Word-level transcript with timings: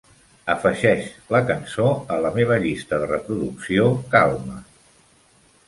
Afegeix 0.53 1.03
la 1.35 1.41
cançó 1.51 1.85
a 2.17 2.17
la 2.25 2.33
meva 2.39 2.59
llista 2.65 3.01
de 3.05 3.11
reproducció 3.13 3.87
Calma. 4.17 4.59